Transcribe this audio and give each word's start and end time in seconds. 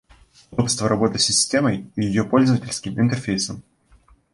Удобство 0.49 0.89
работы 0.89 1.19
с 1.19 1.23
системой 1.25 1.91
и 1.95 2.01
ее 2.03 2.23
пользовательским 2.23 2.99
интерфейсом 2.99 3.61